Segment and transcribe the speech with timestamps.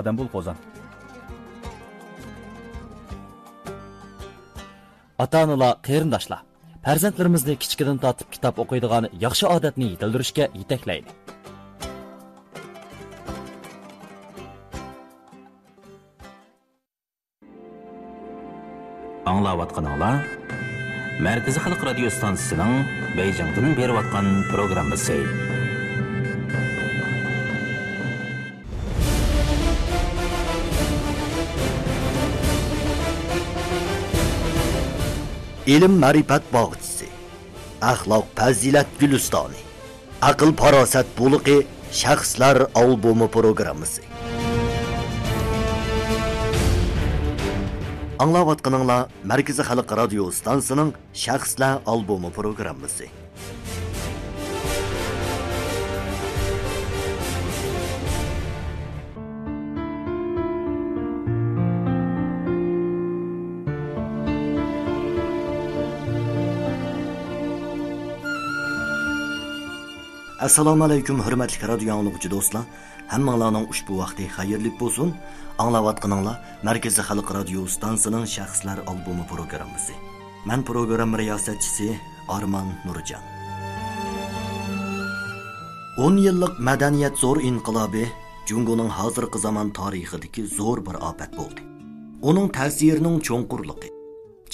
[0.00, 0.58] odam bo'l qo'zon.
[5.24, 6.42] Ota onalar qarindoshlar
[6.84, 11.14] farzandlarimizni kichkidan tortib kitob o'qiydigan yaxshi odatni yetildirishga yetaklaydi.
[19.32, 20.20] Аңлаватқаныңлар
[21.24, 22.72] Мәркізі халық радио станциясының
[23.14, 24.32] Бейжіңден беріп атқан
[35.66, 37.06] ilm ma'rifat bog'chisi
[37.80, 39.60] axloq fazilat gulistoni
[40.30, 41.58] aql farosat bulug'i
[42.00, 44.02] shaxslar albumi programmasi.
[48.24, 50.90] Anglayotganinglar markaziy xalq radio stansiyasining
[51.24, 53.23] shaxslar albumi programmasi.
[70.44, 72.64] Assalomu alaykum hurmatli radio anglag'uchi do'stlar.
[73.12, 75.08] Hammanglarning ushbu vaqti xayrli bo'lsin.
[75.62, 76.36] Anglayotganinglar
[76.68, 79.94] markaziy xalq radio stansiyasining shaxslar albumi programmasi.
[80.48, 81.88] Man programma riyosatchisi
[82.36, 83.22] arman nurjon
[86.08, 88.04] 10 yillik madaniyat zo'r inqilobi
[88.50, 91.62] jungoning hozirgi zamon tarixidagi zo'r bir ofat bo'ldi.
[92.28, 93.88] Uning ta'sirining cho'nqurligi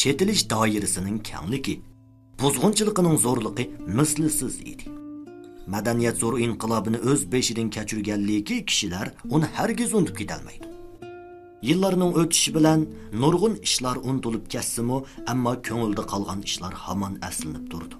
[0.01, 1.77] chetilish doirasining kengligi
[2.41, 3.65] buzg'unchiligining zo'rligi
[3.99, 5.00] mislsiz edi.
[5.75, 10.67] Madaniyat zo'r inqilobini o'z beshidan kechirganligi kishilar uni hargiz unutib ketolmaydi.
[11.69, 12.81] Yillarning o'tishi bilan
[13.23, 14.99] nurg'un ishlar unutilib ketsimu
[15.33, 17.97] ammo ko'ngilda qolgan ishlar hamon aslinib turdi.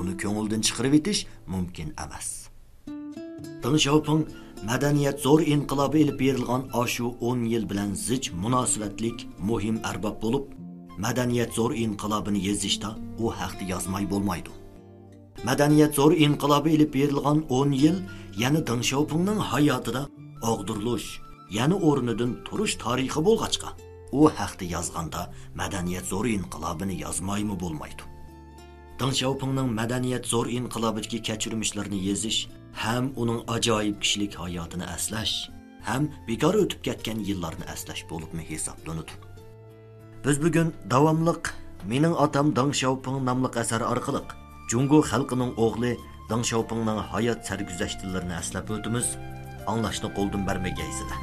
[0.00, 1.20] Uni ko'ngildan chiqarib etish
[1.52, 2.28] mumkin emas.
[3.62, 3.78] Deng
[4.64, 10.44] madaniyat zo'r inqilobi ilib berilgan oshu 10 yil bilan zich munosabatlik muhim arbob bo'lib
[11.04, 14.65] madaniyat zo'r inqilobini yezishda u haqda yozmay bo'lmaydi.
[15.44, 17.96] Madaniyat zo'r inqilobi ilib berilgan 10 yil
[18.36, 20.02] yana Deng Xiaopingning hayotida
[20.52, 21.08] og'dirilish
[21.50, 23.70] yana o'rnidan turish tarixi bo'lg'achqa.
[24.12, 25.22] U haqda yozganda
[25.60, 28.02] madaniyat zo'r inqilobini yozmaymi bo'lmaydi.
[29.00, 32.40] Deng Xiaopingning madaniyat zo'r inqilobidagi kechirmishlarni yezish
[32.84, 35.34] ham uning ajoyib kishilik hayotini aslash
[35.88, 39.12] ham bekor o'tib ketgan yillarni aslash bo'libmi hisoblanadi.
[40.24, 41.52] Biz bugun davomliq
[41.90, 44.22] mening otam Deng Xiaoping nomli asar orqali
[44.66, 45.92] Jungo xalqining o'g'li
[46.30, 49.12] Deng Xiaopingning hayot sarguzashtlarini aslab o'timiz.
[49.72, 51.20] Anglashni qo'ldan bermagaysizlar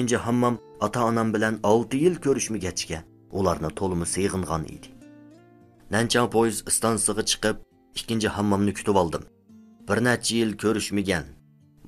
[0.00, 3.02] ikkinchi hammam ota onam bilan 6 yil ko'rishmagachga
[3.42, 4.94] ularni to'limi seg'ingan edi.
[5.94, 7.56] Nanchang poyezd stansiyasiga chiqib
[7.98, 9.24] ikkinchi hammomni kutib oldim.
[9.90, 11.24] Bir necha yil ko'rishmagan.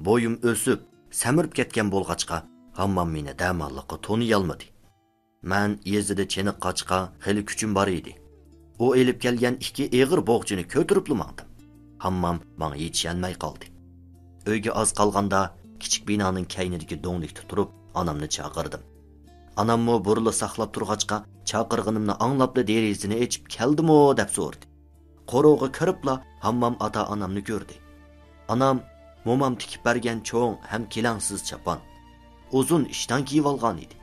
[0.06, 0.80] Bo'yim o'sib
[1.22, 2.38] samirib ketgan bo'lg'achqa
[2.78, 4.66] hammam meni damalliqqa to'niyolmadi
[5.52, 8.12] man yezida chiniq qochqa xili kuchim bor edi.
[8.84, 11.48] U elib kelgan ikki eg'ir bo'g'chini ko'tiribli mangdim
[12.04, 13.66] hammam manga yetisholmay qoldi.
[14.50, 15.40] Uyga oz qolganda
[15.82, 17.70] kichik binoning kaynidagi do'nglikda turib
[18.00, 18.82] onamni chaqirdim.
[19.62, 21.16] Onammi burli saqlab turg'achqa
[21.50, 24.64] chaqirg'inimni anglabli derazani echib keldimu deb so'rdi.
[25.32, 26.14] Qo'rug'i kiribla
[26.46, 27.81] hammam ota onamni ko'rdi.
[28.52, 28.76] Onam
[29.26, 31.78] mo'mam tikib bergan cho'ng ham kelangsiz chapon
[32.58, 33.96] uzun ishdan kiyib olgan edi.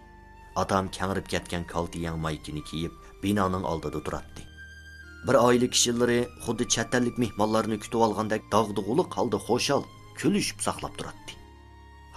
[0.61, 2.93] Otam kangirib ketgan kalti maykini kiyib
[3.23, 4.49] binoning oldida turardi
[5.27, 9.81] bir oila kishilari xuddi chet ellik mehmonlarni kutib olgandek dog'dug'uliq holda xo'shal
[10.19, 11.33] kulishib saqlab turardi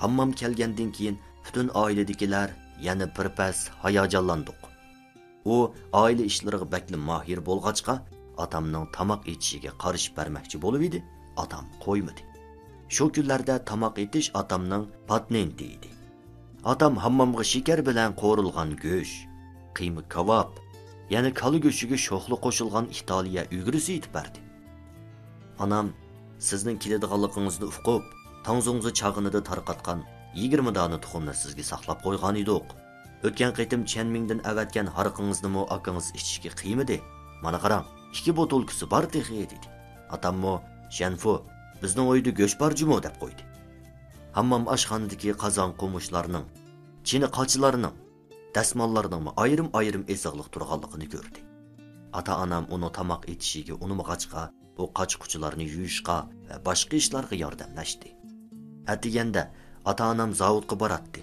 [0.03, 1.17] hammam kelgandan keyin
[1.47, 2.49] butun oiladagilar
[2.89, 4.61] yana birpas hayajonlandik
[5.45, 5.57] u
[6.03, 7.95] oila ishlariga bakli mohir bo'lg'achqa
[8.45, 11.01] otamning tomoq echishiga qarshi bermoqchi bo'lib edi.
[11.37, 12.23] Otam qo'ymadi
[12.95, 15.91] shu kunlarda tomoq etish otamning patnenti edi
[16.73, 19.17] otam hammomga shakar bilan qo'rilgan go'sht
[19.79, 20.51] qiyma kavob
[21.15, 24.41] yana kala go'shtiga sho'xli qo'shilgan italiya ugurisi etib berdi
[25.65, 25.87] onam
[26.49, 28.03] sizning keladiganligingizni uqib
[28.47, 30.05] tangzongzi chag'inida tarqatgan
[30.41, 32.77] yigirma dona tuxumni sizga saqlab qo'ygan edik
[33.27, 36.97] o'tgan qitim chanmingdan avatgan hariqingiznimi akangiz ichishga qiymidi
[37.45, 37.85] mana qarang
[38.17, 39.67] ikki botolkasi bor texi dedi.
[40.15, 40.55] Otammi
[40.99, 41.35] shanfu
[41.83, 43.43] bizning uyda go'sht bor jumo deb qo'ydi.
[44.37, 46.47] Hammom oshxonadagi qozon qumushlarning
[47.09, 47.97] chini qochilarining
[48.57, 51.41] dasmollarning ayrim ayrim esiqliq turganligini ko'rdi.
[52.19, 54.43] Ota onam uni tomoq etishiga unimag'achqa
[54.77, 56.17] bu qoch quchilarni yuyishga
[56.49, 58.09] va boshqa ishlarga yordamlashdi.
[58.95, 59.43] Atiganda
[59.91, 61.21] ota onam zavodga boratdi.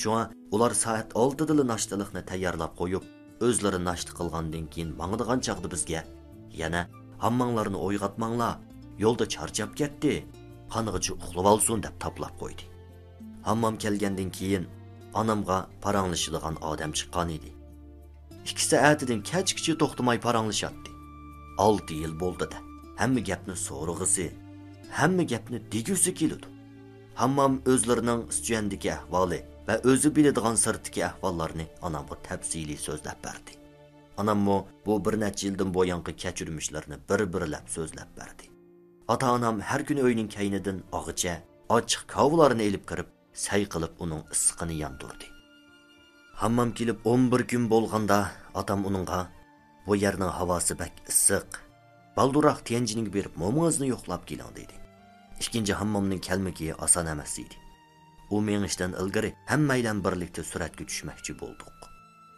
[0.00, 0.22] Shunga
[0.54, 3.04] ular soat oltidala nashtalikni tayyorlab qo'yib
[3.46, 6.00] o'zlari nashta qilgandan keyin mangdigan chog'da bizga
[6.62, 6.82] yana
[7.24, 8.54] hammanglarni o'yg'atmanglar
[9.04, 10.14] yo'lda charchab ketdi.
[10.74, 12.64] Qanig'icha uxlab olsin deb toplab qo'ydi.
[13.48, 14.64] Hammom kelgandan keyin
[15.20, 17.50] onamga paranglashadigan odam chiqqan edi.
[18.50, 20.90] Ikki atidan kechgacha to'xtamay paranglashadi
[21.58, 22.58] olti yil bo'ldida
[23.00, 24.26] hamma gapni so'rig'isi
[24.98, 26.48] hamma gapni degusi keladi
[27.20, 33.52] hammam o'zlarining ustuyandagi ahvoli va o'zi biladigan sirtdagi ahvollarni onamga tafsiliy so'zlab berdi.
[34.20, 34.56] Onammo
[34.86, 38.44] bu bir necha yildan bo'yongi kechirmishlarni bir birlab so'zlab berdi.
[39.08, 41.34] Ota onam har kuni uyning kaynidan og'icha
[41.76, 43.08] ochiq kovlarni ilib kirib
[43.44, 45.26] say qilib uning issiqini yondirdi.
[46.40, 48.18] Hammom kelib 11 kun bo'lganda
[48.62, 49.20] otam uningga
[49.86, 51.48] bu yerning havosi bak issiq
[52.18, 54.76] balduroq tianjining berib momozni yo'qlab keling dedi.
[55.42, 57.56] Ikkinchi hammomning kalmigi oson emas edi.
[58.34, 61.76] U mengishdan ilgari hammaylan birlikda suratga tushmoqchi bo'ldik.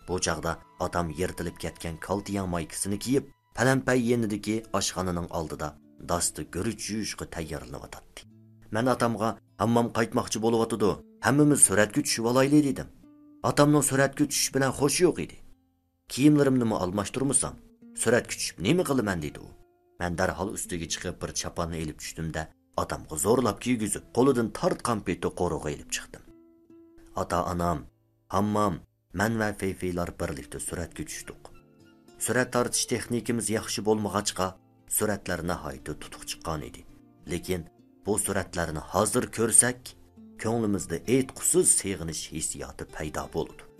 [0.09, 0.53] Bu chog'da
[0.87, 5.69] otam yirtilib ketgan kaltiyan maykasini kiyib palampay yenidagi oshxonaning oldida
[6.11, 8.20] dasti guruch yuyishga tayyorlanayotdi
[8.75, 9.29] man otamga
[9.62, 10.91] hammam qaytmoqchi bo'lyotidi
[11.26, 12.88] hammamiz suratga tushib olayli dedim
[13.50, 15.38] otamning suratga tushish bilan xo'sh yo'q edi
[16.12, 17.55] kiyimlarimni almashtirmasam
[18.02, 19.49] suratga tushib nima qilaman dedi u
[20.00, 22.43] man darhol ustiga chiqib bir chaponni ilib tushdimda
[22.82, 26.23] otamga zo'rlab kiygizib qo'lidan tortgan peti qo'rug'i ilib chiqdim
[27.23, 27.79] ota onam
[28.37, 28.75] hammam
[29.20, 31.50] man va feyfeylar birlikda suratga tushdik
[32.26, 34.47] surat tortish texnikamiz yaxshi bo'lmag'achqa
[34.99, 36.85] suratlari nihoyatda tutuq chiqqan edi.
[37.33, 37.67] Lekin
[38.07, 39.81] bu suratlarni hozir ko'rsak
[40.43, 43.71] ko'nglimizda aytqusiz seg'inish hissiyoti paydo bo'ladi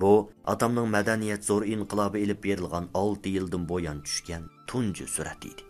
[0.00, 5.62] bu otamning madaniyat zo'r inqilobi ilib berilgan olti yildan bo'yon tushgan tunji surat edi.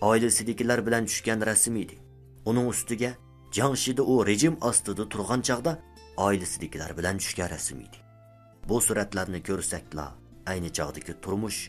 [0.00, 1.98] Oilasidagilar bilan tushgan rasm edi.
[2.50, 3.10] Uning ustiga
[3.58, 5.72] jangshida u rejim ostida turgan chog'da
[6.26, 7.98] oilasidagilar bilan tushgan rasm edi.
[8.68, 10.06] Bu suratlarni ko'rsakla
[10.52, 11.60] ayni chog'dagi turmush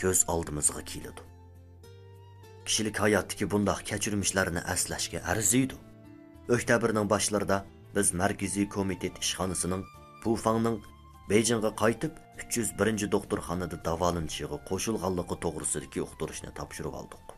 [0.00, 1.33] ko'z oldimizga keladi.
[2.66, 5.74] Kishilik hayotdagi bundoq kechirmishlarni aslashga arziydi
[6.56, 7.58] oktyabrning boshlarida
[7.96, 9.82] biz markaziy komitet ishxonasining
[10.22, 10.78] pufangning
[11.30, 12.12] bejingga qaytib
[12.44, 17.34] 301 doktorxonada davolanishiga qo'shilganligi to'g'risidagi uqtirishni topshirib oldik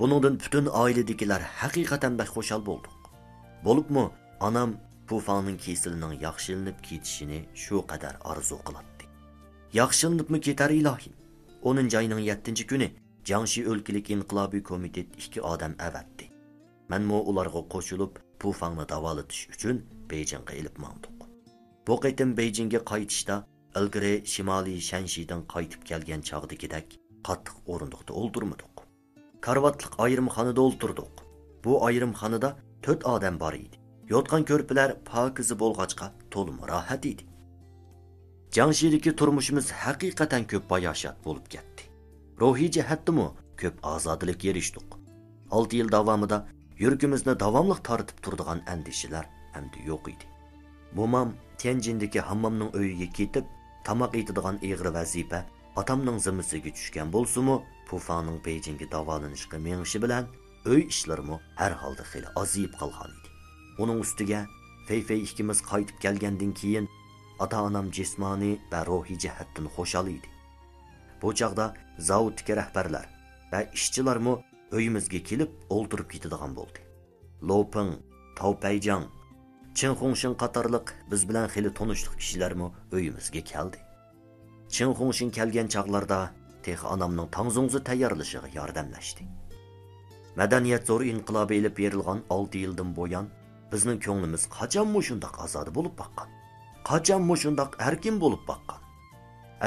[0.00, 3.12] buningdan butun oiladagilar haqiqatan bak xushal bo'ldik
[3.66, 4.04] bo'libmi
[4.48, 4.70] onam
[5.08, 9.04] pufangning kesilining yaxshilanib ketishini shu qadar orzu qiladi
[9.80, 11.14] yaxshilinibmi ketar ilohim
[11.62, 12.88] 10 oyning 7 kuni
[13.28, 16.30] Jiangxi o'lkalik inqilobiy komitet ikki odam avatdi
[16.94, 21.28] manmu ularga qo'shilib pufangni davolatish uchun bejingga ilib mandiq
[21.86, 23.36] bu qaytim bejingga qaytishda
[23.80, 26.96] ilgari shimoliy shanshidan qaytib kelgan chog'dagidek
[27.28, 28.82] qattiq o'rindiqda o'ldirmadik.
[29.46, 31.22] Karvatliq ayrimxonada o'ltirdik
[31.64, 32.50] bu ayrimxonada
[32.88, 33.76] 4 odam bor edi.
[34.12, 37.24] Yotgan ko'rpilar pokizi bo'lg'achqa to'lim rohat edi.
[38.56, 41.91] Jangshidagi turmushimiz haqiqatan ko'p bayashat bo'lib ketdi.
[42.42, 43.28] Ruhiy jihatdimi
[43.60, 44.94] ko'p ozodlik erishdik.
[45.56, 46.38] Olti yil davomida
[46.82, 49.28] yuragimizni davomli tortib turadigan andishalar
[49.58, 50.26] endi yo'q edi.
[50.98, 51.28] Mo'mam
[51.62, 53.52] tianjindagi hammomning uyiga ketib
[53.86, 55.40] tomoq etadigan ig'ir vazifa
[55.82, 57.56] otamning zimmasiga tushgan bo'lsimi
[57.90, 60.26] pufaning bejingga davolanishga mengishi bilan
[60.72, 63.28] uy ishlarimi har holda xili oziyib qolgan edi.
[63.82, 64.42] Uning ustiga
[64.90, 66.90] feyfey ikkimiz qaytib kelgandan keyin
[67.44, 70.28] ota onam jismoniy va ruhiy jihatdan xo'shal edi.
[71.22, 71.66] Bu chog'da
[72.08, 73.06] zavoddagi rahbarlar
[73.52, 74.34] va ishchilarmi
[74.76, 76.80] uyimizga kelib o'ltirib ketadigan bo'ldi.
[77.48, 77.90] Loping
[78.38, 79.04] tavpayjang
[79.78, 83.78] chinxunshin qatorliq biz bilan xili tonishliq kishilarmi uyimizga keldi.
[84.74, 86.20] Chinxunshin kelgan chog'larda
[86.66, 89.22] tex onamning tangzungzi tayyorlashiga yordamlashdi.
[90.40, 93.26] Madaniyat zo'r inqilobi ilib berilgan olti yildan bo'yon
[93.72, 96.28] bizning ko'nglimiz qachonmi shundoq ozod bo'lib boqqan?
[96.90, 98.80] Qachonmi shundoq erkin bo'lib boqqan?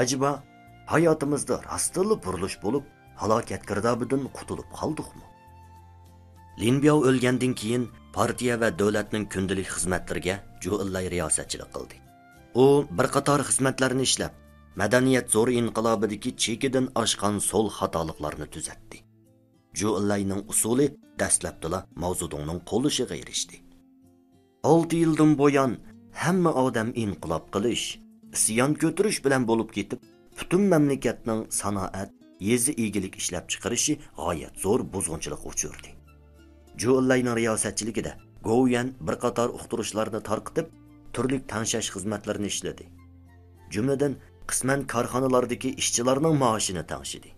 [0.02, 0.30] Ajiba
[0.92, 2.84] hayotimizda rostili burilish bo'lib
[3.22, 5.26] halokat girdobidan qutulib qoldikmi
[6.58, 7.84] linbyov o'lgandan keyin
[8.16, 11.96] partiya va davlatning kundalik xizmatlariga juillay riyosatchilik qildi.
[12.62, 12.66] U
[12.98, 14.32] bir qator xizmatlarni ishlab
[14.80, 18.98] madaniyat zo'r inqilobidagi chekidan oshgan so'l xatoliklarni tuzatdi.
[19.80, 20.86] Juillayning usuli
[21.20, 23.56] dastlabdila mavzudungning qo'lishiga erishdi.
[24.72, 25.72] Olti yildan bo'yon
[26.22, 27.86] hamma odam inqilob qilish
[28.36, 30.00] isyon ko'tirish bilan bo'lib ketib
[30.38, 32.10] butun mamlakatning sanoat
[32.50, 35.90] yezi egilik ishlab chiqarishi g'oyat zo'r buzg'unchilik uchurdi
[36.82, 38.12] juillayning riyosatchiligida
[38.48, 40.66] go'yan bir qator uqtirishlarni tarqitib
[41.14, 42.84] turli tanshash xizmatlarini ishladi.
[43.74, 44.16] Jumladan
[44.50, 47.30] qisman korxonalardagi ishchilarning maoshini tanshidi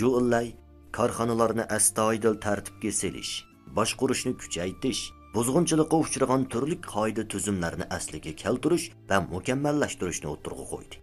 [0.00, 0.52] juillay
[0.98, 3.32] korxonalarni astoydil tartibga selish
[3.78, 5.02] boshqurishni kuchaytirish
[5.34, 10.96] buzg'unchilikqa uchragan turli qoida tuzumlarni asliga keltirish va mukammallashtirishni o'tirg'a qo'ydi.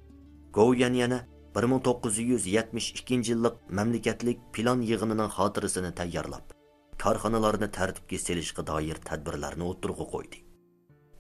[0.53, 1.19] Goyan yana
[1.55, 6.45] 1972 yillik mamlakatlik plan yig'inining xotirasini tayyorlab
[7.03, 10.37] korxonalarni tartibga selishga doir tadbirlarni o'tirg'a qo'ydi.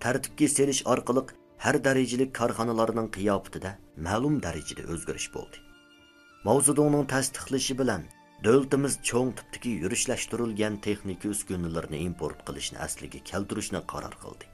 [0.03, 1.23] Tartibga selish orqali
[1.65, 3.71] har darajalik korxonalarning qiyofatida
[4.07, 5.57] ma'lum darajada o'zgarish bo'ldi.
[6.47, 8.03] Mavzudoning tasdiqlashi bilan
[8.45, 14.45] davlatimiz cho'ng tipdagi yurishlashtirilgan texnika uskunalarni import qilishni asliga keltirishni qaror qildi.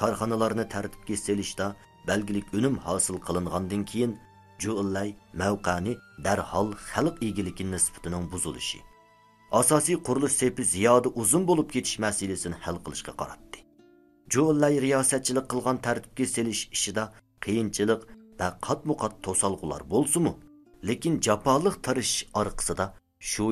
[0.00, 1.66] Korxonalarni tartibga selishda
[2.08, 4.16] belgilik unum hosil qilingandan keyin
[4.62, 5.10] juillay
[5.42, 5.92] mavqani
[6.24, 8.80] darhol xalq egiligi nisbatining buzilishi
[9.52, 13.58] asosiy qurilish sepi ziyoda uzun bo'lib ketish masalasini hal qilishga qaratdi.
[14.32, 17.04] Juillay riyosatchilik qilgan tartibga selish ishida
[17.44, 18.02] qiyinchilik
[18.40, 20.32] va qatmu qat to'salg'ular bo'lsimu
[20.88, 22.86] lekin jafoliq tirishish orqasida
[23.30, 23.46] shu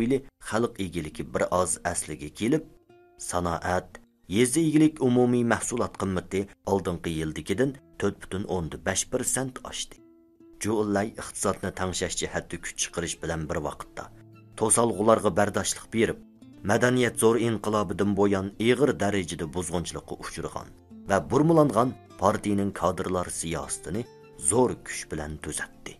[0.50, 2.64] xalq egiligi bir oz asliga kelib
[3.30, 3.90] sanoat
[4.36, 6.40] yezi egilik umumiy mahsulot qimmati
[6.72, 7.70] oldingi yildikidan
[8.02, 9.96] to'rt butun o'nda besh persent oshdi.
[10.64, 14.04] Juillay iqtisodni tangshash jihatda kuch chiqarish bilan bir vaqtda
[14.60, 16.18] to'salg'ularga bardoshlik berib
[16.70, 20.68] madaniyat zo'r inqilobidan bo'yon ig'ir darajada buzg'unchilikqa uchragan
[21.10, 24.02] va burmulangan partiyaning kadrlar siyosatini
[24.50, 25.92] zo'r kuch bilan tuzatdi.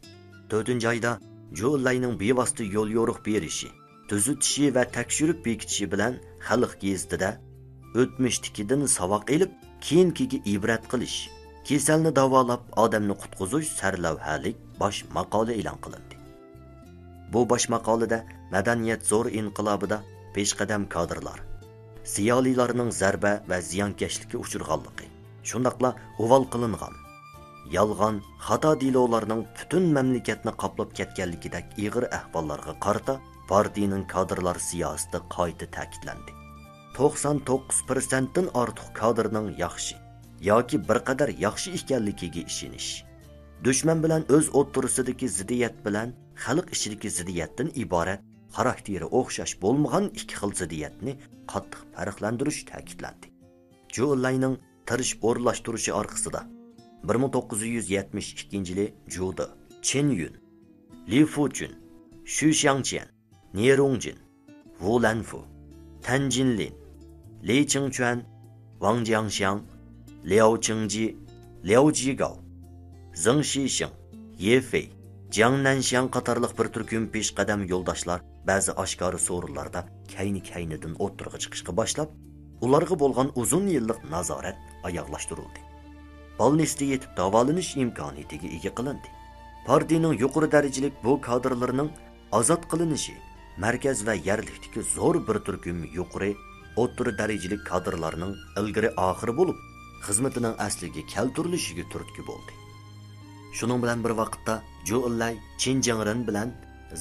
[0.51, 1.13] To'rtinchi oyda
[1.61, 3.71] jo'llayning bevosita yo'l yo'riq berishi
[4.11, 7.31] tuzitishi va tekshirib bekitishi bilan xalq gazetida
[8.01, 9.53] o'tmishnikidan saboq ilib
[9.87, 11.19] keyingiga ibrat qilish
[11.71, 16.17] kasalni davolab odamni qutqizish sarlavhalik bosh maqola e'lon qilindi.
[17.33, 18.19] Bu bosh maqolada
[18.55, 19.99] madaniyat zo'r inqilobida
[20.35, 21.39] peshqadam kadrlar
[22.15, 25.07] ziyolilarning zarba va ziyonkashlikka uchirganligi
[25.53, 25.91] shundoqla
[26.25, 26.99] uvol qilingan
[27.77, 33.19] yolg'on xato delovlarning butun mamlakatni qoplab ketganligidek ig'ir ahvollarga qarata
[33.55, 36.39] partiyaning kadrlar siyosati qayta ta'kidlandi.
[36.97, 39.97] To'qson to'qqiz persentdan ortiq kadrning yaxshi
[40.41, 42.91] yoki bir qadar yaxshi ekanligiga ishonish.
[43.65, 46.09] Dushman bilan o'z o'ttirisidagi ziddiyat bilan
[46.45, 48.21] xalq ichidagi ziddiyatdan iborat
[48.57, 51.13] xarakteri o'xshash bo'lmagan ikki xil ziddiyatni
[51.53, 53.27] qattiq farqlantirish ta'kidlandi.
[53.97, 54.57] Julayning
[54.89, 56.41] tirish o'rlashtirishi orqasida
[57.03, 59.47] 1972 yili Juda,
[59.83, 60.35] Chen Yun,
[61.09, 61.73] Li fuchun
[62.25, 63.09] shu shangchen
[63.55, 64.19] Nie Rongjin,
[64.81, 65.41] Wu Lanfu,
[66.03, 66.75] tanjinlin
[67.43, 68.19] Li Qingquan,
[68.81, 69.61] Wang Jiangxiang,
[70.25, 71.17] Liao Qingji,
[71.63, 72.39] Liao Jigao,
[73.15, 73.93] Zheng Xixing,
[74.39, 74.91] Ye Fei,
[75.31, 82.15] Jiang Nanxiang qatorliq bir turkum peshqadam yo'ldoshlar ba'zi oshkori so'rinlarda kayni-kaynidan o'ttirg'i chiqishga boshlab,
[82.61, 85.71] ularga bo'lgan uzun yillik nazorat oyoqlashtirildi.
[86.41, 89.09] balnisda yetib davolanish imkoniyatiga ega qilindi
[89.67, 91.91] partiyaning yuqori darajalik bu kadrlarning
[92.39, 93.17] ozod qilinishi
[93.65, 96.31] markaz va yarlikdagi zo'r bir turkum yuqori
[96.83, 99.59] o'ttiri darajalik kadrlarning ilgari oxiri bo'lib
[100.07, 102.53] xizmatining asliga keltirilishiga turtki bo'ldi.
[103.59, 104.55] Shuning bilan bir vaqtda
[104.91, 106.55] joillay chinjangrin bilan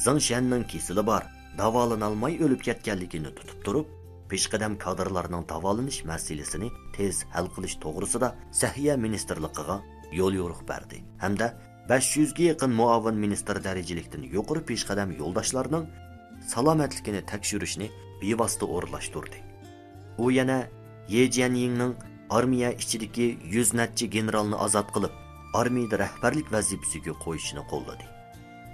[0.04, 1.22] zingshanning kesili bor
[1.58, 3.86] davolanolmay o'lib ketganligini tutib turib
[4.30, 8.28] peshqadam kadrlarning davolanish masalasini tez hal qilish to'g'risida
[8.62, 9.76] sahiya ministrligiga
[10.20, 11.04] yo'l yo'riq berdi.
[11.24, 11.46] Hamda
[11.92, 15.86] 500 ga yaqin muavin ministr darajalikdan yuqori peshqadam yo'ldoshlarning
[16.54, 17.88] salomatligini tekshirishni
[18.22, 19.50] bevosita o'rinlashtirdi
[20.20, 20.58] u yana
[21.08, 21.94] yejianyingning
[22.30, 25.14] armiya ichidagi yuz natchi generalni ozod qilib
[25.60, 28.06] armiyada rahbarlik vazifasiga qo'yishini qo'lladi.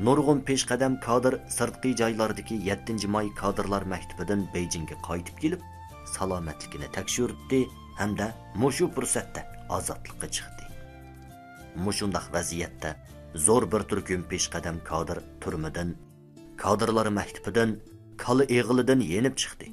[0.07, 5.63] Nurg'un peshqadam kadr sirtqi joylardagi 7 may kadrlar maktabidan beyjingga qaytib kelib
[6.15, 7.61] salomatligini tekshirdi
[8.01, 8.27] hamda
[8.63, 9.43] mushu fursatda
[9.77, 10.65] ozodlikka chiqdi.
[11.87, 12.91] Mushundaq vaziyatda
[13.47, 15.97] zo'r bir turkum peshqadam kadr turmidan
[16.65, 17.71] kadrlar maktabidan
[18.25, 19.67] kali eg'ilidan yenib chiqdi.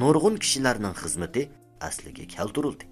[0.00, 1.42] Nurg'un kishilarning xizmati
[1.88, 2.84] asliga keltirildi.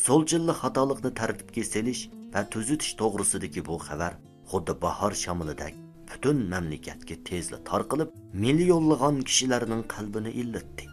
[0.00, 2.02] So'lchilli xatolikni tartibga selish
[2.34, 4.12] va tuzitish to'g'risidagi bu xabar
[4.50, 5.74] xuddi bahor shamilidek
[6.10, 8.10] butun mamlakatga tezla tarqalib
[8.44, 10.84] millionlagan kishilarning qalbini illatdi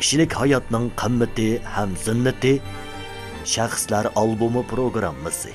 [0.00, 2.54] kishilik hayotning qimmati ham zinnati
[3.54, 5.52] shaxslar albumi programmasi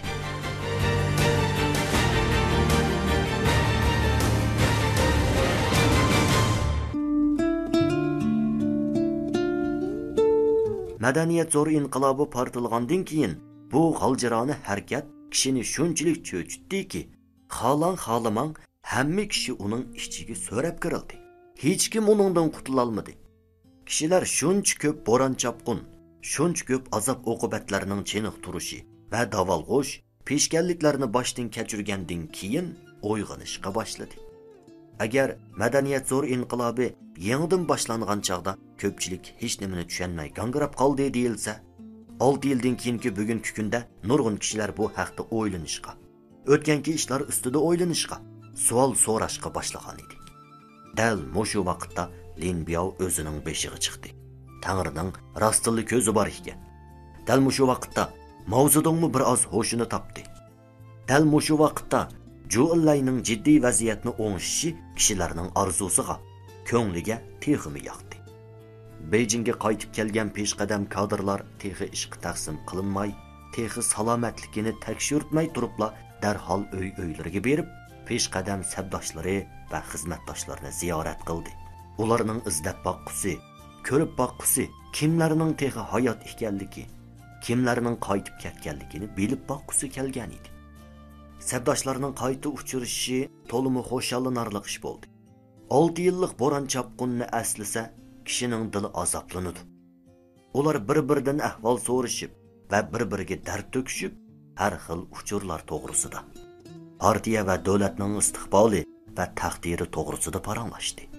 [11.05, 13.33] madaniyat zo'r inqilobi portilgandan keyin
[13.71, 17.01] bu g'aljirona harakat kishini shunchalik cho'chitdiki
[17.57, 18.51] xolang xolamang
[18.93, 21.15] hamma kishi uning ichiga so'rab kirildi.
[21.63, 23.13] Hech kim uningdan qutulolmadi.
[23.87, 25.79] Kishilar shuncha ko'p bo'ron chopqun
[26.33, 28.79] shuncha ko'p azob oqibatlarning cheniq turishi
[29.11, 29.91] va davolg'ush
[30.27, 32.67] peshkanliklarni boshdan kechirgandan keyin
[33.11, 34.24] o'yg'onishga boshladi.
[34.99, 36.87] Agar madaniyat zo'r inqilobi
[37.29, 41.53] yangidan boshlangan chog'da ko'pchilik hech nimani tushunmay gangirab qoldi deyilsa
[42.19, 45.91] olti yildan keyingi bugungi kunda nurg'un kishilar bu haqda o'ylanishga
[46.53, 48.17] o'tgangi ishlar ustida o'ylanishga
[48.67, 50.15] savol so'rashga boshlagan edi.
[50.97, 52.03] Dal mushu vaqtda
[52.43, 54.09] linbiao o'zining beshig'i chiqdi.
[54.65, 56.59] Tangrining rostili ko'zi bor ekan.
[57.27, 58.03] Dal mushu vaqtda
[58.53, 60.23] mavzudonmi bir oz ho'shini topdi.
[61.09, 61.99] Dal mushu vaqtda
[62.53, 66.15] Juillayning jiddiy vaziyatni o'ngishishi kishilarning orzusiga,
[66.69, 68.19] ko'ngliga teximi yoqdi.
[69.13, 73.15] Beyjingga qaytib kelgan peshqadam kadrlar texi ishqi taqsim qilinmay,
[73.55, 75.89] texi salomatligini tekshirtmay turibla
[76.23, 77.67] darhol uy uylariga berib,
[78.07, 79.37] peshqadam sabdoshlari
[79.71, 81.51] va xizmatdoshlarini ziyorat qildi.
[82.03, 83.37] Ularning izlab boqqusi,
[83.87, 86.85] ko'rib boqqusi, kimlarning texi hayot ekanligi,
[87.45, 90.54] kimlarning qaytib ketganligini bilib boqqusi kelgan edi.
[91.49, 93.19] Sardoshlarning qayta uchrashishi
[93.51, 95.05] to'limi xo'shallanarliq ish bo'ldi.
[95.81, 97.83] 6 yillik boran chopqunni aslisa
[98.27, 99.61] kishining dili azoblanadi.
[100.59, 102.31] Ular bir biridan ahvol so'rashib
[102.71, 104.13] va bir-biriga dard to'kishib
[104.61, 106.21] har xil uchurlar to'g'risida
[107.03, 108.81] Partiya va davlatning istiqboli
[109.17, 111.09] va taqdiri to'g'risida paranglashdi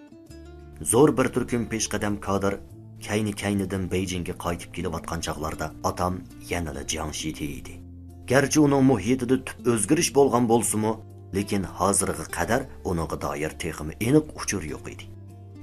[0.92, 2.59] Zor bir turkum peshqadam kadr
[3.09, 7.86] kayni kaynidan beyjingga qaytib kelayotgan chog'larda otam yanada yanıla edi.
[8.30, 10.92] Garchi uning muhitida tub o'zgarish bo'lgan bo'lsimi
[11.37, 15.04] lekin hozirga qadar uningga doir texmi aniq uchur yo'q edi.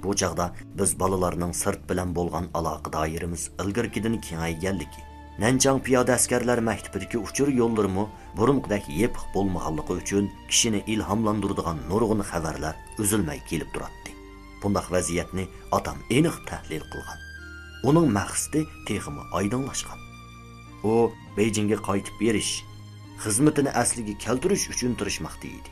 [0.04, 0.46] Bu chog'da
[0.80, 5.02] biz bolalarning sirt bilan bo'lgan aloqa doirimiz ilgirkidan kengayganligi
[5.44, 8.06] nanjang piyoda askarlar maktabidagi uchur yo'llarimi
[8.38, 14.16] burunqidek yepiq bo'lmaganligi uchun kishini ilhomlantiradigan nurg'un xabarlar uzilmay kelib turadi
[14.64, 15.46] bundaq vaziyatni
[15.78, 17.20] otam aniq tahlil qilgan.
[17.90, 20.03] Uning maqsadi texmi oydinlashgan.
[20.84, 22.54] U beyjingga qaytib berish
[23.24, 25.70] xizmatini asliga keltirish uchun tirishmoqda edi.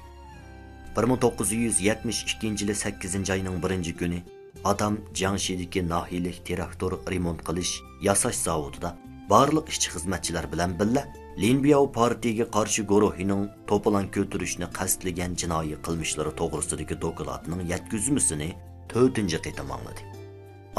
[0.95, 4.23] 1972 yili 8 oyning 1 kuni
[4.63, 7.73] odam jangshidagi nohiylik traktor remont qilish
[8.07, 8.89] yasash zavodida
[9.29, 11.03] barliq ishchi xizmatchilar bilan birga
[11.43, 18.49] linbiyov partiyaga qarshi guruhining to'polon ko'tirishni qasdlagan jinoiy qilmishlari to'g'risidagi dokladning yetkazmasini
[18.93, 20.01] to'rtinchi qitim angladi.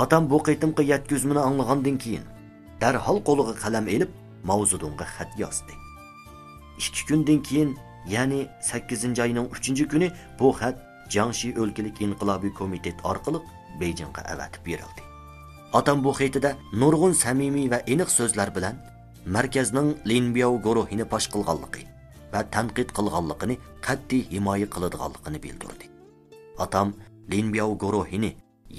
[0.03, 2.25] Otam bu qitimqi yetkazmani anglagandan keyin
[2.83, 4.11] darhol qo'liga qalam elib
[4.45, 5.75] mavzudunga xat yozdi.
[6.79, 7.71] Ikki kundan keyin
[8.15, 10.77] ya'ni sakkizinchi oyning uchinchi kuni bu xat
[11.15, 13.41] jangshi o'lkalik inqilobiy komitet orqali
[13.81, 15.03] beyjingga avatib berildi.
[15.79, 16.51] Otam bu xatida
[16.81, 18.77] nurg'un samimiy va aniq so'zlar bilan
[19.37, 21.85] markazning linbiao guruhini posh qilganligi
[22.33, 25.87] va tanqid qilganligini qat'iy himoya qiladiganligini bildirdi.
[26.65, 26.89] Otam
[27.33, 28.31] linbiao guruhini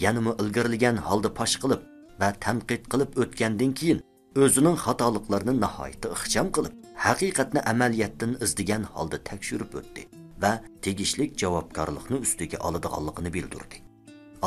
[0.03, 1.81] yanimi ilgirlagan holda posh qilib
[2.21, 3.99] va tanqid qilib o'tgandan keyin
[4.41, 10.05] o'zining xatoliqlarini nihoyatda ixcham qilib haqiqatni amaliyotdan izdigan holda tekshirib o'tdi
[10.43, 10.51] va
[10.85, 13.77] tegishlik javobgarlikni ustiga oladiganligini bildirdi.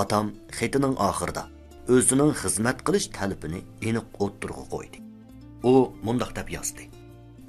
[0.03, 1.45] Otam xetining oxirida
[1.99, 4.99] o'zining xizmat qilish talabini aniq o'ttirg'a qo'ydi.
[5.71, 5.75] U
[6.07, 6.91] mundoq deb yozdi.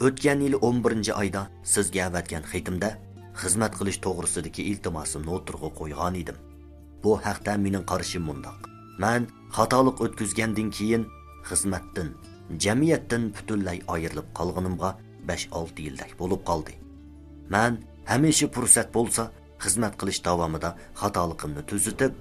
[0.06, 2.94] O'tgan yil 11 oyda sizga avatgan xetimda
[3.42, 6.38] xizmat qilish to'g'risidagi iltimosimni o'tirg'a qo'ygan edim.
[7.04, 8.58] Bu haqda mening qarashim mundoq.
[9.04, 11.04] Man xatolik o'tkazgandan keyin
[11.50, 12.10] xizmatdan
[12.66, 14.90] jamiyatdan butunlay ayrilib qolganimga
[15.28, 16.74] 5-6 yildak bo'lib qoldi.
[17.54, 17.80] Men
[18.12, 19.24] hamisha fursat bo'lsa
[19.64, 20.70] xizmat qilish davomida
[21.02, 22.14] xatoligimni tuzitib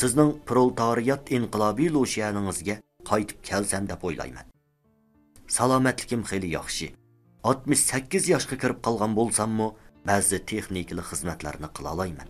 [0.00, 2.76] sizning proletariyat inqilobiy lo'shiyaningizga
[3.10, 4.46] qaytib kelsam deb o'ylayman.
[5.56, 6.86] Salomatligim xeli yaxshi.
[7.54, 9.68] 68 yoshga kirib qolgan bo'lsammi
[10.08, 12.28] ba'zi texnikli xizmatlarni qila olaman.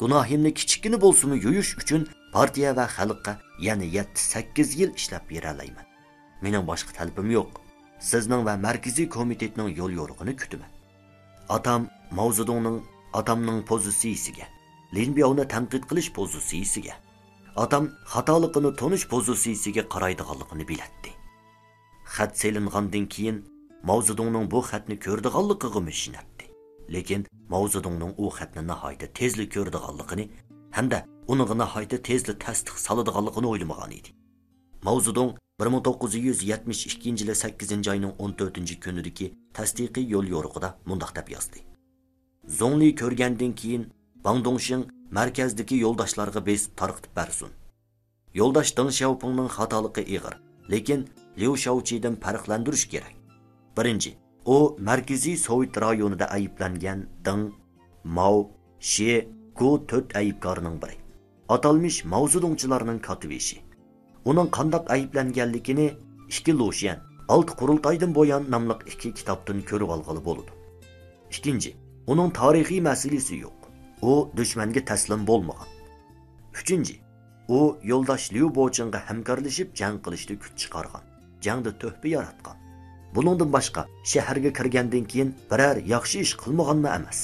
[0.00, 3.32] gunohimni kichikini bo'lsimi yuyish uchun partiya va xalqqa
[3.66, 5.87] yana 7-8 yil ishlab beralayman
[6.42, 7.50] mening boshqa talabim yo'q.
[8.10, 10.70] Sizning va markaziy komitetning yo'l yo'rig'ini kutaman
[11.56, 12.78] otam mavzudongning
[13.20, 14.46] otamning pozitsiyasiga
[14.96, 16.94] linbiyovni tanqid qilish pozitsiyasiga
[17.64, 21.10] otam xatoligini tonish pozitsiyasiga qaraydiganligini bilatdi.
[22.14, 23.36] Xat selingandan keyin
[23.90, 26.44] mavzudongning bu xatni ko'rdiganligiga mishinatdi
[26.94, 30.24] lekin mavzudongning u xatni nihoyatda tezlik ko'rdiganligini
[30.76, 30.98] hamda
[31.32, 34.10] uni nihoyatda tezlik tasdiq soladiganligini o'ylamagan edi.
[34.88, 41.62] Mavzudong 1972 yili 8 oyning 14 kunidagi tasdiqiy yo'l yo'rig'ida mundoq deb yozdi.
[42.58, 43.88] Zongli ko'rgandan keyin
[44.26, 44.84] bangdongshing
[45.18, 47.50] markazdagi yo'ldoshlarga besib tarqitib bersin.
[48.40, 50.38] Yo'ldosh ding shaopingning xatoligi ig'ir
[50.72, 51.06] lekin
[51.40, 53.14] liu shauchidan farqlantirish kerak.
[53.76, 54.16] Birinchi
[54.46, 54.56] u
[54.90, 57.46] markaziy sovet rayonida ayblangan ding
[58.04, 59.12] mao she
[59.58, 60.96] gu to'rt aybkorning biri.
[61.54, 63.67] Atalmish mavzudongchilarning kotibishi
[64.30, 65.86] uning qandoq ayblanganligini
[66.28, 70.52] ikki lushan Alt qurultoydan boyan nomli ikki kitobdan ko'rib olg'ili bo'ladi.
[71.32, 71.72] Ikkinchi,
[72.12, 73.58] uning tarixiy masalasi yo'q.
[74.10, 75.68] U dushmanga taslim bo'lmagan.
[76.60, 76.96] Uchinchi,
[77.56, 77.58] u
[77.90, 81.04] yo'ldosh Liu Bochinga hamkorlashib jang qilishda kuch chiqargan.
[81.44, 82.56] Jangda to'hfa yaratgan.
[83.14, 87.20] Buningdan boshqa shaharga kirgandan keyin biror yaxshi ish qilmaganmi emas.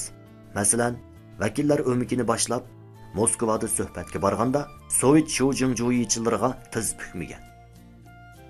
[0.57, 0.93] Masalan,
[1.41, 2.63] vakillar o'mikini boshlab
[3.15, 7.41] Moskvada suhbatga borganda Sovet Shujingjuyichilariga tiz bukmagan.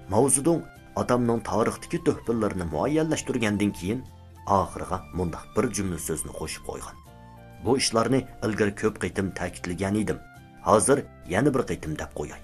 [0.10, 0.62] mavzudung
[1.01, 3.99] odamning tarixdagi tuhfinlarini muayyanlashtirgandan keyin
[4.58, 6.95] oxiriga mundaq bir jumla so'zni qo'shib qo'ygan.
[7.65, 10.19] Bu ishlarni ilgari ko'p qitim ta'kidlagan edim.
[10.69, 12.41] Hozir yana bir qitim deb qo'yay.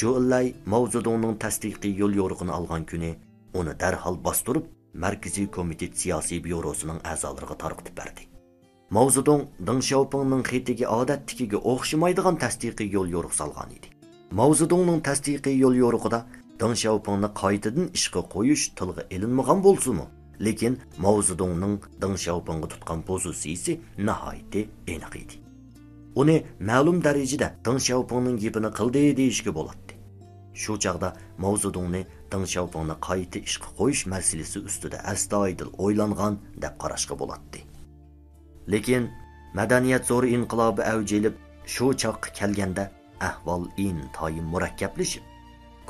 [0.00, 3.10] Jo'llay Mao Zedongning tasdiqiy yo'l yo'riqini olgan kuni
[3.60, 4.70] uni darhol bostirib
[5.04, 8.33] Markaziy komitet siyosiy byurosining a'zolariga tarqatib berdi.
[8.90, 13.88] Mao Zedong Deng Xiaopingning xetiga odatdagiga o'xshamaydigan tasdiqiy yo'l yo'riq solgan edi.
[14.30, 16.20] Mao Zedongning tasdiqiy yo'l yo'riqida
[16.60, 20.04] Deng Xiaopingni qaytadan ishga qo'yish tilga ilinmagan bo'lsa-mu,
[20.46, 24.60] lekin Mao Zedongning Deng Xiaopingga tutgan pozitsiyasi nihoyatda
[24.94, 25.40] aniq edi.
[26.20, 29.96] Uni ma'lum darajada Deng Xiaopingning gapini qildi deyishga bo'ladi.
[30.52, 37.14] Shu chaqda Mao Zedongni Deng Xiaopingni qayta ishga qo'yish masalasi ustida astoydil o'ylangan deb qarashga.
[38.72, 39.10] Lekin
[39.58, 41.34] madaniyat zo'ri inqilobi avjilib
[41.74, 42.84] shu chaqqa kelganda
[43.28, 45.24] ahvol intoyin murakkablashib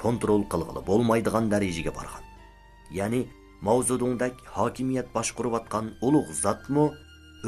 [0.03, 2.25] kontrol qilg'ili bo'lmaydigan darajaga borgan.
[2.99, 3.21] Ya'ni
[3.69, 6.87] mavzudungdak hokimiyat boshqurayotgan ulug' zotmi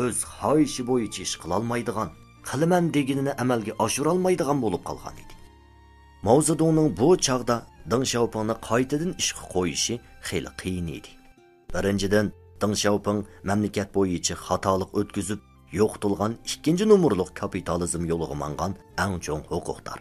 [0.05, 2.09] o'z xohishi bo'yicha ish qilolmaydigan
[2.49, 5.35] qilaman deganini amalga oshirolmaydigan bo'lib qolgan edi.
[6.29, 7.57] Mavzudungning bu chog'da
[7.93, 9.95] ding shaopingni qaytadan ishga qo'yishi
[10.29, 11.11] xeli qiyin edi.
[11.75, 12.27] Birinchidan
[12.61, 15.41] ding shaoping mamlakat bo'yicha xatolik o'tkazib
[15.81, 18.73] yo'qtilgan ikkinchi nomorli kapitalizm yo'liga mangan
[19.05, 19.99] eng cho'ng huquqdor.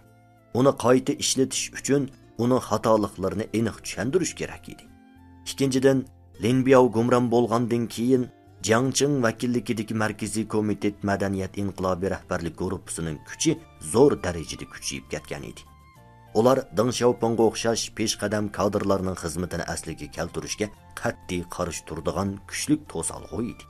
[0.59, 2.03] Uni qayta ishlatish uchun
[2.43, 4.83] uning xatoliqlarini aniq tushuntirish kerak edi.
[5.49, 5.99] Ikkinchidan
[6.43, 8.23] linbiao gumron bo'lgandan keyin
[8.67, 13.51] jangching vakilligidagi markaziy komitet madaniyat inqilobiy rahbarlik gruppasining kuchi
[13.93, 15.61] zo'r darajada kuchayib ketgan edi.
[16.39, 20.67] Ular ding shaoponga o'xshash peshqadam kadrlarning xizmatini asliga keltirishga
[21.01, 23.63] qat'iy qarshi turadigan kuchlik to'salg'u edi.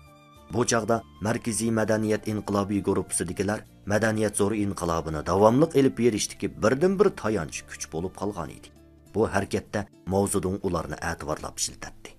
[0.54, 0.98] Bu chog'da
[1.28, 3.60] markaziy madaniyat inqilobiy gruppasidagilar
[3.94, 8.74] madaniyat zo'r inqilobini davomliq elib berishdiki birdan bir tayanch kuch bo'lib qolgan edi.
[9.14, 12.10] Bu harakatda mavzudun ularni e'tiborlab shiltatdi.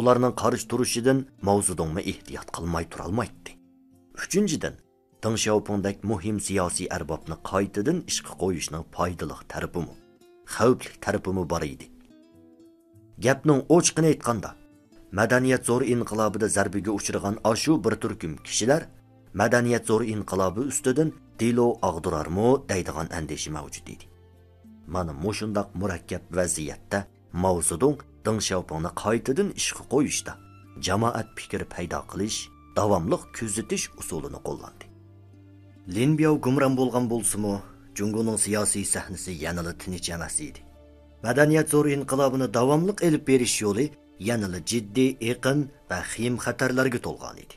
[0.00, 3.50] Ularning qarshi turishidan mavzudunmi ehtiyot qilmay turolmaydi.
[4.24, 4.74] Uchinchidan
[5.24, 9.94] Deng Xiaopingdek muhim siyosiy arbobni qaytadan ishga qo'yishning foydali tarafimi
[10.54, 11.86] xavfli tarafimi bor edi?
[13.24, 14.50] Gapning ochiqini aytganda
[15.20, 18.82] madaniyat zo'r inqilobida zarbiga uchragan ashu bir turkum kishilar
[19.40, 24.06] madaniyat zo'r inqilobi ustidan dilo og'dirarmi deydigan andisha mavjud edi.
[24.94, 30.32] Mana mushundoq murakkab vaziyatda mavzudung Deng Xiaopingni qaytadan ishga qo'yishda
[30.86, 32.38] jamoat fikri paydo qilish
[32.76, 34.93] davomliq kuzatish usulini qo'llandi.
[35.88, 37.54] Linbiao gumron bo'lgan bo'lsimi
[37.98, 40.60] jungoning siyosiy sahnasi yanada tinch emas edi.
[41.22, 43.90] Madaniyat zo'r inqilobini davomliq elib berish yo'li
[44.28, 45.58] yanada jiddiy iqin
[45.90, 47.56] va xim xatarlarga to'lgan edi.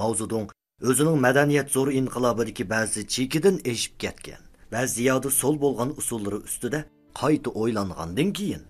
[0.00, 0.46] Mavzudung
[0.90, 6.80] o'zining madaniyat zo'r inqilobidagi ba'zi chekidan eshib ketgan va ziyoda so'l bo'lgan usullari ustida
[7.20, 8.62] qayta o'ylangandan keyin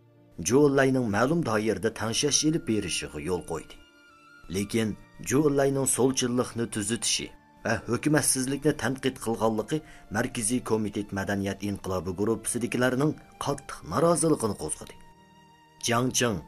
[0.51, 3.75] jo'llayning ma'lum doirada tanshash ilib berishiga yo'l qo'ydi.
[4.55, 4.89] Lekin
[5.31, 7.29] jo'llayning so'lchillikni tuzitishi
[7.65, 9.79] va hukumatsizlikni tanqid qilganligi
[10.17, 13.13] markaziy komitet madaniyat inqilobi gruppasidagilarning
[13.45, 14.95] qattiq noroziligini qo'zg'adi
[15.89, 16.39] jangching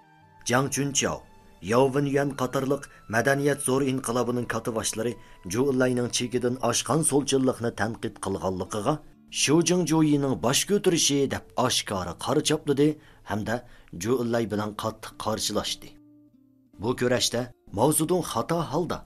[0.51, 1.19] jang chunchao
[1.63, 2.83] Yovin Yuan qatorliq
[3.15, 5.13] madaniyat zo'r inqilobining katiboshlari
[5.55, 8.95] Juillayning chekidan oshgan so'lchillikni tanqid qilganligiga
[9.43, 12.89] shujing joyining bosh ko'tarishi deb oshkora qora chopladi
[13.31, 13.55] hamda
[14.03, 15.89] julay bilan qattiq qarshilashdi.
[16.83, 17.41] Bu kurashda
[17.79, 18.99] mavzudun xato holda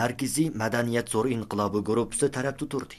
[0.00, 2.96] markaziy madaniyat zo'r inqilobi guruhisi tarafda turdi.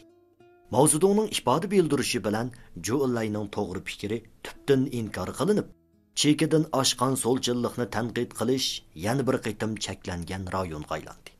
[0.75, 2.51] Mavzudunning ifoda bildirishi bilan
[2.87, 5.67] Juillayning to'g'ri fikri tubdan inkor qilinib,
[6.21, 8.67] chekidan oshgan so'lchillikni tanqid qilish
[9.05, 11.31] yana bir qitim cheklangan rayonga aylandi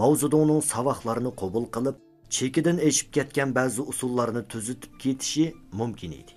[0.00, 1.96] mavzudunning savoqlarini qabul qilib
[2.36, 5.46] chekidan eshib ketgan ba'zi usullarni tuzitib ketishi
[5.80, 6.34] mumkin edi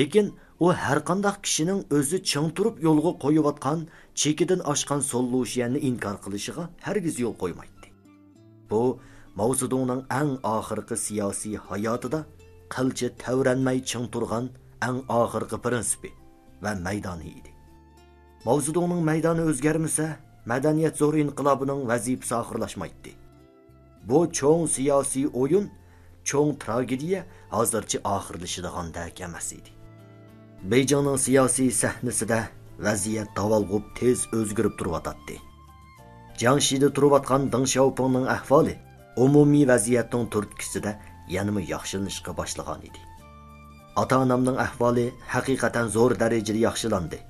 [0.00, 3.84] lekin u har qanday kishining o'zi ching turib yo'lga qo'yayotgan
[4.22, 7.88] chekidan oshgan sollushiyanni inkor qilishiga hargiz yo'l qo'ymaydi.
[8.70, 8.82] Bu
[9.40, 12.20] mavzudunning eng oxirgi siyosiy hayotida
[12.74, 14.50] qilchi tavranmay ching turgan
[14.88, 16.10] eng oxirgi prinsipi
[16.64, 17.50] va maydoni edi.
[18.48, 20.06] Mavzudungning maydoni o'zgarmasa
[20.52, 23.12] madaniyat zo'r inqilobining vazifasi oxirlashmaydi.
[24.08, 25.66] Bu cho'ng siyosiy o'yin
[26.28, 27.20] cho'ng tragediya
[27.56, 29.79] hozircha oxirlashadigandak emas edi.
[30.60, 32.38] бейжіңнің сияси сәхнесі де
[32.84, 35.38] вәзият давалғып тез өзгіріп тұрып жатады
[36.42, 38.74] жаңшиді тұрып атқан дың шаупыңның әхвалы
[39.24, 40.92] ұмуми вәзияттің түрткісі де
[41.32, 43.06] янымы яқшылынышқа башлаған еді
[44.02, 47.22] ата анамның әхвалы хақиқатан зор дәрежеде яқшыланды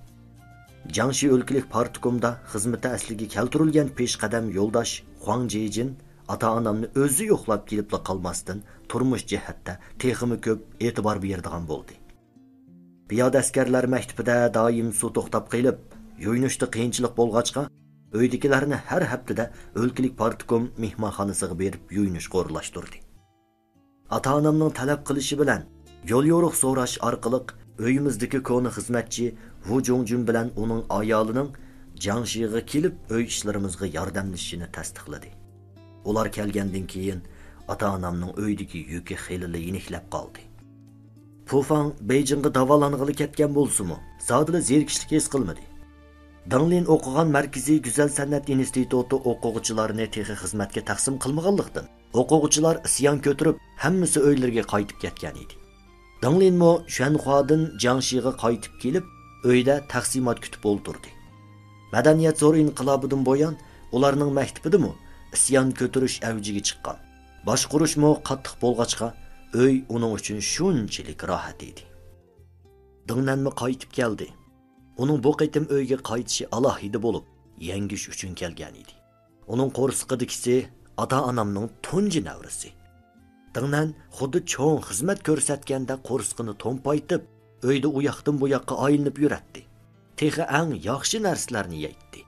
[0.90, 5.94] Жанши өлкілік партикумда қызметі әсілге келтірілген пешқадам жолдаш Хуан жейжин
[6.26, 11.99] ата анамны өзі ұйықлап келіп қалмастан тұрмыс жәһәтте техімі көп етібар бердіған болды
[13.10, 15.78] piyoda askarlar maktabida doim suv to'xtab qilib
[16.24, 17.62] yuyinishda qiyinchilik bo'lg'achqa
[18.20, 19.44] uydagilarni har haftada
[19.82, 22.98] o'lkilik partikum mehmonxonasiga berib yuyinishga o'rlashtirdi
[24.18, 25.66] ota onamning talab qilishi bilan
[26.12, 27.40] yo'l yo'riq so'rash orqali
[27.86, 29.26] uyimizdagi koni xizmatchi
[29.66, 31.50] vu Jongjun bilan uning ayolining
[32.04, 35.30] Jangshiga kelib uy ishlarimizga yordamlashishini tasdiqladi.
[36.04, 37.20] Ular kelgandan keyin
[37.68, 40.49] ota-onamning uydagi yuki xelili yeniklab qoldi.
[41.50, 43.96] Pufang Beijingga davolang'ili ketgan bo'lsa-mu,
[44.28, 45.64] zodila zerikishlik his qilmadi.
[46.52, 51.88] Danglin o'qigan Markaziy Go'zal san'at instituti o'quvchilarini texnik xizmatga taqsim qilmaganlikdan
[52.20, 55.54] o'quvchilar isyon ko'tarib, hammasi uylariga qaytib ketgan edi.
[56.22, 59.08] Danglin-mo Shanxuadan Jangshiga qaytib kelib,
[59.50, 61.10] uyda taqsimot kutib o'ltirdi.
[61.94, 63.56] Madaniyat zo'r inqilobidan bo'yon
[63.96, 64.92] ularning maktabidimi
[65.36, 66.96] isyon ko'tarish avjiga chiqqan.
[67.48, 69.08] Boshqurishmo qattiq bo'lg'achqa,
[69.54, 71.82] uy uning uchun shunchalik rohat edi.
[73.08, 74.28] Dingnanmi qaytib keldi.
[75.02, 77.24] Uning bu qaytim uyga qaytishi alohida bo'lib,
[77.70, 78.94] yangish uchun kelgan edi.
[79.52, 80.56] Uning qo'rsqidikisi
[81.02, 82.70] ota-onamning tunji navrisi.
[83.54, 87.22] Dingnan xuddi cho'ng xizmat ko'rsatganda qo'rsqini to'mpaytib,
[87.68, 89.62] uyda u yoqdan bu yoqqa aylanib yuratdi.
[90.18, 92.20] Texi ang yaxshi narsalarni yeydi.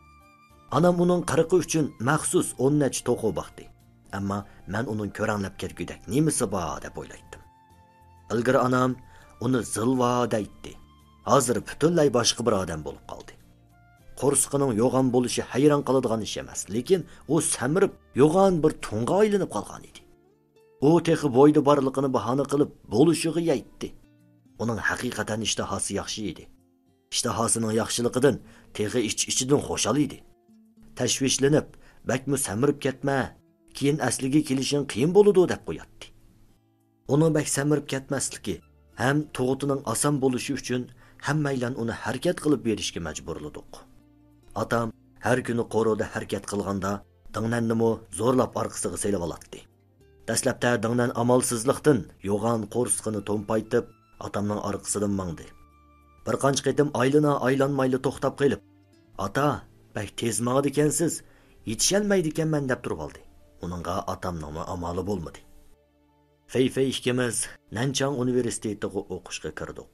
[0.76, 3.64] onam uning qiriqi uchun maxsus 10 nech to'qo boqdi
[4.18, 4.38] Ammo
[4.74, 7.40] men uning ko'ranlab kelgudak nimasi bor deb o'ylaydim.
[8.32, 8.96] Ilgari onam
[9.44, 10.72] uni zilva deydi.
[11.24, 13.32] hozir butunlay boshqa bir odam bo'lib qoldi
[14.20, 17.00] qo'rsqining yo'g'on bo'lishi hayron qoladigan ish emas lekin
[17.32, 20.00] u samirib yo'g'on bir tunga aylanib qolgan edi
[20.88, 23.88] u texi bo'yda borligini bahona qilib bo'lishig'i yaytdi
[24.62, 26.44] uning haqiqatan ishtahosi yaxshi edi
[27.14, 28.36] ishtahosining yaxshiligidan
[28.76, 30.18] texi ich ichidan xo'shal edi
[30.98, 31.66] tashvishlanib
[32.10, 33.18] bakmi samirib ketma
[33.78, 36.06] keyin asliga kelishing qiyin bo'ludi deb qo'yatdi
[37.14, 38.56] uni bak samirib ketmasligi
[39.02, 40.82] ham tug'utining oson bo'lishi uchun
[41.26, 43.82] hammaylan uni harakat qilib berishga majburladik
[44.62, 44.86] otam
[45.26, 46.92] har kuni qo'roda harakat qilganda
[47.34, 49.60] dingnannimi zo'rlab orqasiga selib oladi
[50.28, 51.98] dastlabda dingnan amalsizlikdan
[52.30, 53.84] yo'g'on qo'rsqini to'mpaytib
[54.26, 55.46] otamning orqasidan mangdi.
[56.26, 58.60] Bir qancha qitim aylana aylanmayli to'xtab qilib
[59.26, 59.46] ota
[59.96, 61.12] bak tez mangdi ekansiz
[61.70, 63.20] yetisholmaydi ekanman deb turib oldi.
[63.64, 65.40] Uningga otamning amali bo'lmadi.
[66.52, 67.36] Fayfay ikkimiz
[67.76, 69.92] nanchang universitetiga o'qishga kirdik.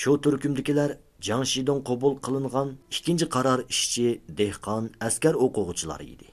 [0.00, 0.90] Shu turkumdikilar
[1.28, 4.06] jangshidan qabul qilingan ikkinchi qaror ishchi
[4.40, 6.28] dehqon askar o'quvchilari edi.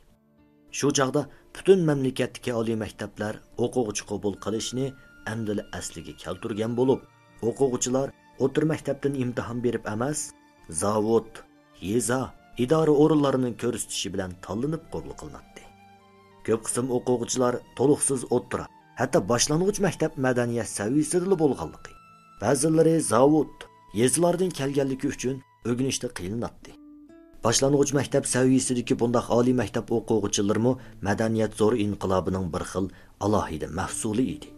[0.77, 1.21] Shu chog'da
[1.55, 3.33] butun mamlakatdagi oliy maktablar
[3.65, 4.85] o'quvchi qabul qilishni
[5.33, 7.01] amdili asliga keltirgan bo'lib
[7.49, 8.07] o'quvchilar
[8.45, 10.19] o'tir maktabdan imtihon berib emas
[10.81, 11.29] zavod
[11.91, 12.21] yeza
[12.65, 15.63] idora o'rinlarining ko'rsatishi bilan tanlanib qabul qilinadi.
[16.47, 18.65] Ko'p qism o'quvchilar to'liqsiz o'ttira
[18.99, 21.91] hatto boshlang'ich maktab madaniyat saviyasida bo'lganligi.
[22.41, 23.67] Ba'zilari zavod
[24.01, 25.35] yezilardan kelganligi uchun
[25.67, 26.71] o'rganishda qiynaladi.
[27.45, 30.73] Boshlang'ich maktab saviyasidagi bundoq oliy maktab o'quvchilarimi
[31.07, 32.85] madaniyat zo'r inqilobining bir xil
[33.25, 34.49] alohida mahsuli edi.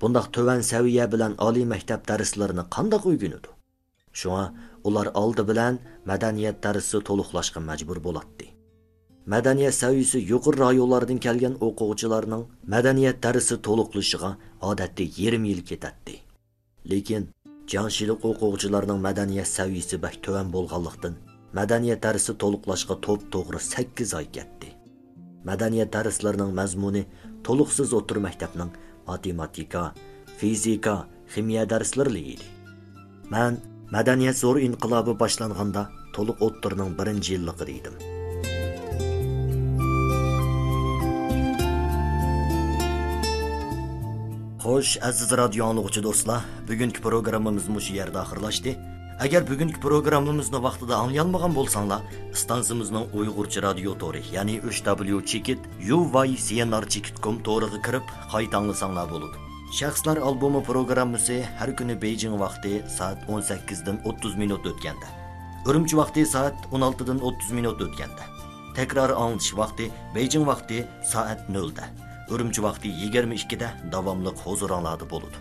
[0.00, 3.58] Bundoq tuvan saviya bilan oliy maktab darslarini qandoq o'rganadi
[4.20, 4.44] shunga
[4.84, 5.78] ular oldi bilan
[6.10, 8.51] madaniyat darsi to'liqlashga majbur bo'ladi.
[9.26, 14.30] Madaniyat saviyasi yuqori rayonlardan kelgan o'quvchilarning madaniyat darsi to'liqlishiga
[14.70, 16.14] odatda yarim yil ketadi.
[16.90, 17.28] Lekin
[17.72, 21.14] jangshilik o'quvchilarning madaniyat saviyasi bak tuvan bo'lganlikdan
[21.58, 24.68] madaniyat darsi to'liqlashga to'p to'g'ri 8 oy ketdi.
[25.48, 27.02] Madaniyat darslarining mazmuni
[27.46, 28.70] to'liqsiz o'tir maktabning
[29.06, 29.82] matematika
[30.38, 30.96] fizika
[31.34, 32.46] ximiya darslari edi.
[33.30, 33.60] Man
[33.94, 35.82] madaniyat zo'r inqilobi boshlanganda
[36.16, 38.11] to'liq o'ttirning birinchi yilligi edim.
[44.62, 48.72] Xo'sh, aziz radio anglag'uchi do'stlar, bugungi programmamiz shu yerda oxirlashdi.
[49.24, 52.02] Agar bugungi programmamizni vaqtida anglayolmagan bo'lsanglar,
[52.42, 55.58] stansimizning Uyg'urcha radio tori, ya'ni uch w chekit
[55.96, 59.36] uycnr.com toriga kirib, qayta anglasanglar bo'ladi.
[59.78, 65.08] Shaxslar albumi programmasi har kuni bejing vaqti soat 18 dan 30 minut o'tganda,
[65.66, 68.24] Urumchi vaqti soat 16 dan 30 minut o'tganda,
[68.78, 72.11] takror anglish vaqti bejing vaqti soat 0 da.
[72.30, 75.36] Ürümçi vakti 22'de davamlıq huzuranladı boludu.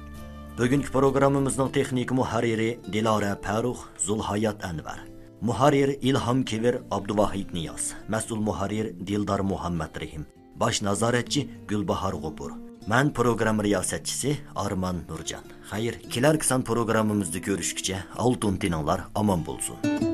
[0.58, 5.00] Bugünkü programımızın texnik muharriri Dilara Pərux, Zulhayat Ənvər.
[5.41, 7.94] Muharrir İlham Kivir, Abduvahid Niyaz.
[8.10, 10.26] Məsul muharrir Dildar Muhammed Rehim.
[10.56, 12.52] Baş nazaretçi Gülbahar Qopur.
[12.89, 15.44] Mən proqram riyasetçisi Arman Nurcan.
[15.72, 20.11] Xeyr, kilər qısan proqramımızda görüşkücə altun dinanlar aman bulsun.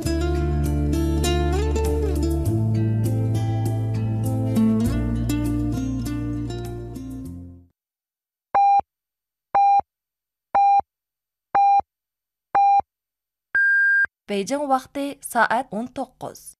[14.27, 16.57] Бейжің вақты саат 19.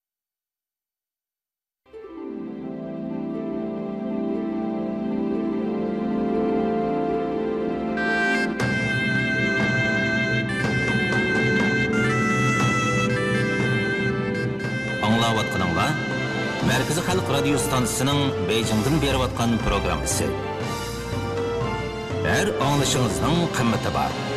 [15.03, 15.89] Аңлаватқаныңла
[16.69, 20.31] Мәркізі халық радио станциясының Бейжіңден беріп атқан программасы.
[22.31, 24.36] Әр аңлышыңыздың қымметі бар.